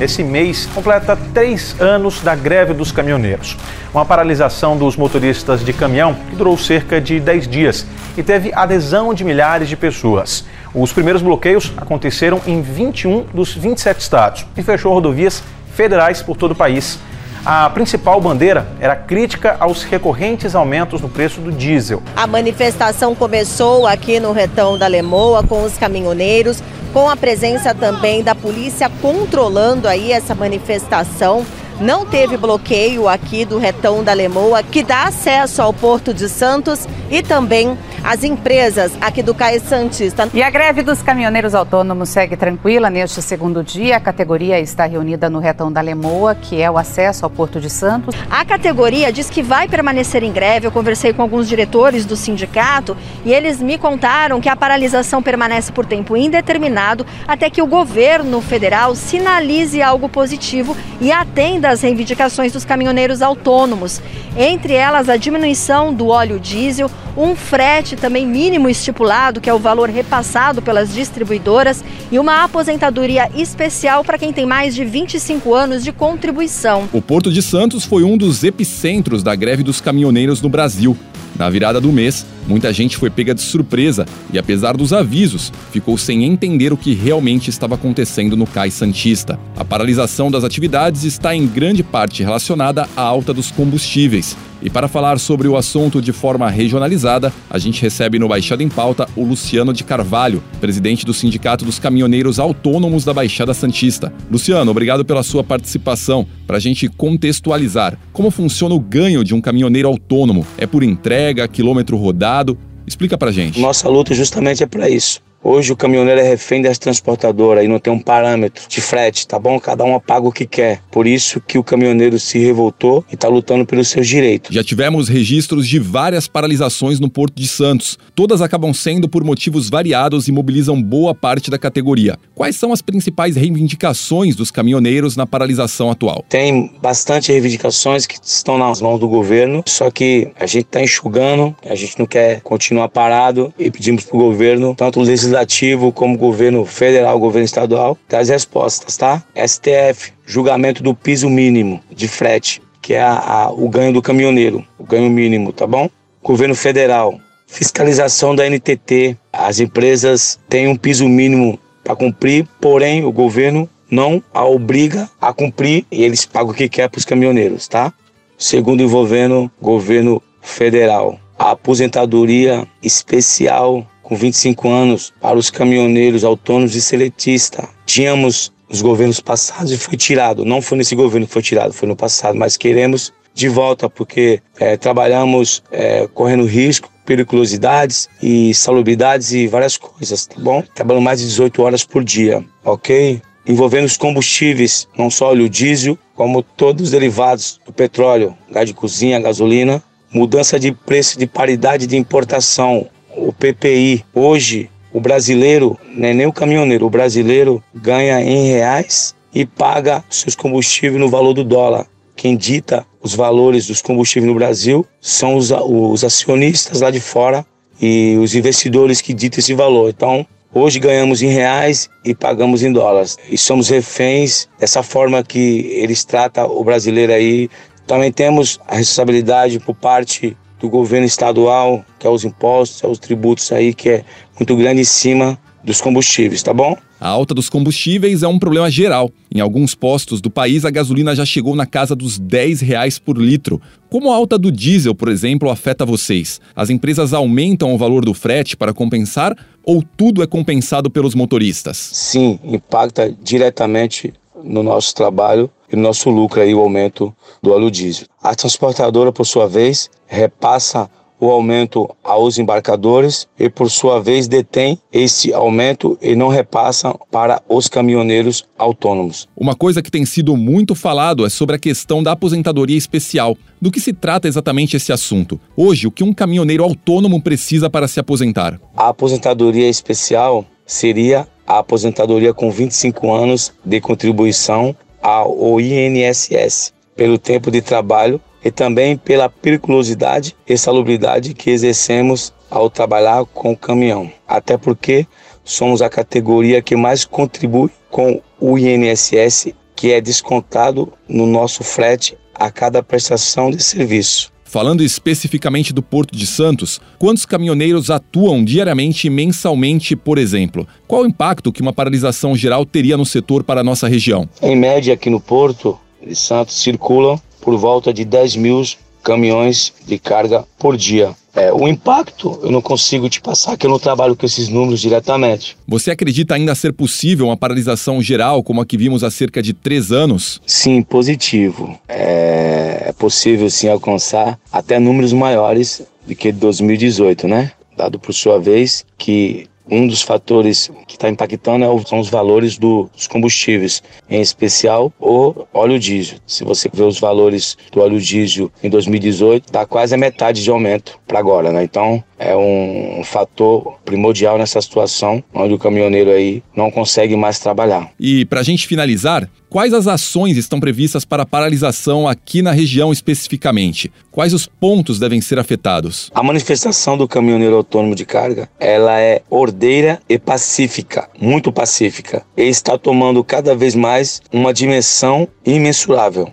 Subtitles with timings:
[0.00, 3.54] Esse mês completa três anos da greve dos caminhoneiros.
[3.92, 7.86] Uma paralisação dos motoristas de caminhão que durou cerca de 10 dias
[8.16, 10.46] e teve adesão de milhares de pessoas.
[10.74, 15.42] Os primeiros bloqueios aconteceram em 21 dos 27 estados e fechou rodovias
[15.74, 16.98] federais por todo o país.
[17.44, 22.02] A principal bandeira era crítica aos recorrentes aumentos no preço do diesel.
[22.16, 26.62] A manifestação começou aqui no Retão da Lemoa com os caminhoneiros,
[26.92, 31.44] com a presença também da polícia controlando aí essa manifestação.
[31.80, 36.86] Não teve bloqueio aqui do Retão da Lemoa, que dá acesso ao Porto de Santos
[37.10, 40.28] e também às empresas aqui do Cais Santista.
[40.34, 43.96] E a greve dos caminhoneiros autônomos segue tranquila neste segundo dia.
[43.96, 47.70] A categoria está reunida no Retão da Lemoa, que é o acesso ao Porto de
[47.70, 48.14] Santos.
[48.30, 50.66] A categoria diz que vai permanecer em greve.
[50.66, 52.94] Eu conversei com alguns diretores do sindicato
[53.24, 58.42] e eles me contaram que a paralisação permanece por tempo indeterminado até que o governo
[58.42, 64.00] federal sinalize algo positivo e atenda às reivindicações dos caminhoneiros autônomos.
[64.36, 69.58] Entre elas, a diminuição do óleo diesel, um frete também mínimo estipulado, que é o
[69.58, 75.82] valor repassado pelas distribuidoras, e uma aposentadoria especial para quem tem mais de 25 anos
[75.82, 76.88] de contribuição.
[76.92, 80.96] O Porto de Santos foi um dos epicentros da greve dos caminhoneiros no Brasil.
[81.40, 85.96] Na virada do mês, muita gente foi pega de surpresa e, apesar dos avisos, ficou
[85.96, 89.40] sem entender o que realmente estava acontecendo no Cais Santista.
[89.56, 94.36] A paralisação das atividades está em grande parte relacionada à alta dos combustíveis.
[94.62, 98.68] E para falar sobre o assunto de forma regionalizada, a gente recebe no Baixada em
[98.68, 104.12] Pauta o Luciano de Carvalho, presidente do Sindicato dos Caminhoneiros Autônomos da Baixada Santista.
[104.30, 106.26] Luciano, obrigado pela sua participação.
[106.46, 110.46] Para a gente contextualizar, como funciona o ganho de um caminhoneiro autônomo?
[110.58, 112.58] É por entrega, quilômetro rodado?
[112.86, 113.60] Explica pra gente.
[113.60, 115.20] Nossa luta justamente é para isso.
[115.42, 119.38] Hoje o caminhoneiro é refém das transportadoras e não tem um parâmetro de frete, tá
[119.38, 119.58] bom?
[119.58, 120.82] Cada um paga o que quer.
[120.90, 124.54] Por isso que o caminhoneiro se revoltou e está lutando pelos seus direitos.
[124.54, 127.98] Já tivemos registros de várias paralisações no Porto de Santos.
[128.14, 132.18] Todas acabam sendo por motivos variados e mobilizam boa parte da categoria.
[132.34, 136.22] Quais são as principais reivindicações dos caminhoneiros na paralisação atual?
[136.28, 141.56] Tem bastante reivindicações que estão nas mãos do governo, só que a gente está enxugando,
[141.64, 146.18] a gente não quer continuar parado e pedimos para o governo, tanto o legislativo como
[146.18, 149.22] governo federal, governo estadual, dar as respostas, tá?
[149.34, 154.64] STF, julgamento do piso mínimo de frete, que é a, a, o ganho do caminhoneiro,
[154.78, 155.88] o ganho mínimo, tá bom?
[156.22, 163.12] Governo federal, fiscalização da NTT, as empresas têm um piso mínimo para cumprir, porém o
[163.12, 167.66] governo não a obriga a cumprir e eles pagam o que quer para os caminhoneiros,
[167.66, 167.92] tá?
[168.38, 176.82] Segundo envolvendo governo federal, a aposentadoria especial com 25 anos para os caminhoneiros autônomos e
[176.82, 177.64] seletistas.
[177.86, 180.44] Tínhamos nos governos passados e foi tirado.
[180.44, 184.42] Não foi nesse governo que foi tirado, foi no passado, mas queremos de volta porque
[184.58, 190.60] é, trabalhamos é, correndo risco, periculosidades e salubridades e várias coisas, tá bom?
[190.74, 193.22] Trabalhando mais de 18 horas por dia, ok?
[193.46, 198.74] Envolvendo os combustíveis, não só óleo diesel, como todos os derivados do petróleo, gás de
[198.74, 199.80] cozinha, gasolina,
[200.12, 202.88] mudança de preço de paridade de importação,
[203.28, 204.04] o PPI.
[204.14, 210.34] Hoje, o brasileiro, né, nem o caminhoneiro, o brasileiro ganha em reais e paga seus
[210.34, 211.86] combustíveis no valor do dólar.
[212.16, 217.46] Quem dita os valores dos combustíveis no Brasil são os, os acionistas lá de fora
[217.80, 219.88] e os investidores que ditam esse valor.
[219.88, 223.16] Então, hoje ganhamos em reais e pagamos em dólares.
[223.30, 227.48] E somos reféns dessa forma que eles tratam o brasileiro aí.
[227.86, 232.98] Também temos a responsabilidade por parte do governo estadual, que é os impostos, é os
[232.98, 234.04] tributos aí, que é
[234.38, 236.76] muito grande em cima dos combustíveis, tá bom?
[237.00, 239.10] A alta dos combustíveis é um problema geral.
[239.34, 243.16] Em alguns postos do país, a gasolina já chegou na casa dos 10 reais por
[243.16, 243.60] litro.
[243.88, 246.40] Como a alta do diesel, por exemplo, afeta vocês?
[246.54, 251.76] As empresas aumentam o valor do frete para compensar ou tudo é compensado pelos motoristas?
[251.92, 254.12] Sim, impacta diretamente
[254.42, 258.06] no nosso trabalho e no nosso lucro aí o aumento do óleo diesel.
[258.22, 260.90] A transportadora, por sua vez, repassa
[261.20, 267.42] o aumento aos embarcadores e, por sua vez, detém esse aumento e não repassa para
[267.46, 269.28] os caminhoneiros autônomos.
[269.36, 273.36] Uma coisa que tem sido muito falado é sobre a questão da aposentadoria especial.
[273.60, 275.38] Do que se trata exatamente esse assunto?
[275.54, 278.58] Hoje, o que um caminhoneiro autônomo precisa para se aposentar?
[278.74, 287.50] A aposentadoria especial seria a aposentadoria com 25 anos de contribuição ao INSS pelo tempo
[287.50, 294.10] de trabalho e também pela periculosidade e salubridade que exercemos ao trabalhar com o caminhão.
[294.26, 295.06] Até porque
[295.44, 302.16] somos a categoria que mais contribui com o INSS, que é descontado no nosso frete
[302.34, 304.32] a cada prestação de serviço.
[304.50, 310.66] Falando especificamente do Porto de Santos, quantos caminhoneiros atuam diariamente e mensalmente, por exemplo?
[310.88, 314.28] Qual o impacto que uma paralisação geral teria no setor para a nossa região?
[314.42, 318.64] Em média, aqui no Porto de Santos circulam por volta de 10 mil
[319.04, 321.14] caminhões de carga por dia.
[321.34, 324.80] É, o impacto eu não consigo te passar, que eu não trabalho com esses números
[324.80, 325.56] diretamente.
[325.66, 329.52] Você acredita ainda ser possível uma paralisação geral como a que vimos há cerca de
[329.52, 330.40] três anos?
[330.44, 331.78] Sim, positivo.
[331.88, 337.52] É, é possível sim alcançar até números maiores do que 2018, né?
[337.76, 342.58] Dado por sua vez que um dos fatores que está impactando é são os valores
[342.58, 346.18] dos combustíveis, em especial o óleo diesel.
[346.26, 350.50] Se você vê os valores do óleo diesel em 2018, está quase a metade de
[350.50, 351.62] aumento para agora, né?
[351.62, 357.90] Então é um fator primordial nessa situação, onde o caminhoneiro aí não consegue mais trabalhar.
[357.98, 362.92] E para a gente finalizar, Quais as ações estão previstas para paralisação aqui na região
[362.92, 363.90] especificamente?
[364.12, 366.08] Quais os pontos devem ser afetados?
[366.14, 372.44] A manifestação do caminhoneiro autônomo de carga, ela é ordeira e pacífica, muito pacífica, e
[372.44, 376.32] está tomando cada vez mais uma dimensão imensurável.